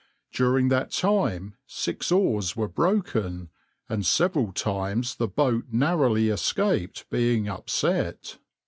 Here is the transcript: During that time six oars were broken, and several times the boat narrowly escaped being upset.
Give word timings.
During 0.33 0.69
that 0.69 0.89
time 0.89 1.57
six 1.67 2.11
oars 2.11 2.55
were 2.55 2.67
broken, 2.67 3.49
and 3.87 4.03
several 4.03 4.51
times 4.51 5.13
the 5.17 5.27
boat 5.27 5.65
narrowly 5.71 6.29
escaped 6.29 7.07
being 7.11 7.47
upset. 7.47 8.39